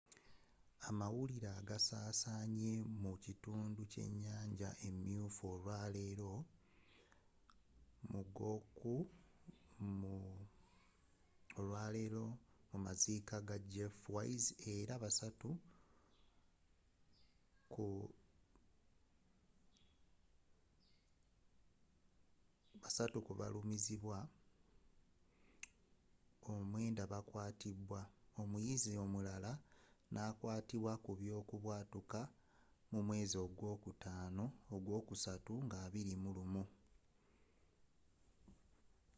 amawulire 0.87 1.49
agasaasanye 1.59 2.73
mu 3.01 3.11
kitundu 3.23 3.81
kyenyanja 3.93 4.69
emyufu 4.87 5.41
olwaleero 11.61 12.25
mu 12.71 12.77
maziika 12.85 13.35
ga 13.47 13.57
jeff 13.71 13.95
weise 14.15 14.53
era 14.75 14.93
basatu 15.03 15.49
ku 23.25 23.33
balumizibwa 23.39 24.19
omwenda 26.53 27.03
bakwatibwa 27.13 27.99
omuyizi 28.41 28.91
omulala 29.03 29.51
nakwatubwa 30.13 30.93
kubyokubwatuuka 31.05 32.21
mu 32.91 32.99
mwezi 33.07 33.37
gwokusatu 34.87 35.53
nga 35.65 35.79
21 35.91 36.61